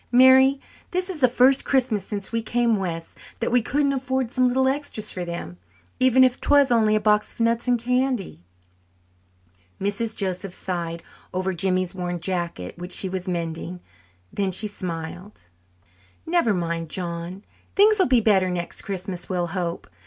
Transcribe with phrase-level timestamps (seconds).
[0.11, 0.59] Mary,
[0.89, 4.67] this is the first Christmas since we came west that we couldn't afford some little
[4.67, 5.57] extras for them,
[5.99, 8.43] even if 'twas only a box of nuts and candy."
[9.79, 10.17] Mrs.
[10.17, 11.03] Joseph sighed
[11.35, 13.79] over Jimmy's worn jacket which she was mending.
[14.33, 15.39] Then she smiled.
[16.25, 17.45] "Never mind, John.
[17.75, 19.87] Things will be better next Christmas, we'll hope.